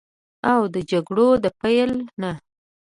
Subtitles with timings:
[0.51, 1.91] او د جګړو د پیل
[2.21, 2.31] نه